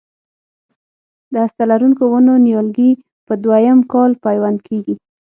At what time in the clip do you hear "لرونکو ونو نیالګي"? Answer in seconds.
1.71-2.91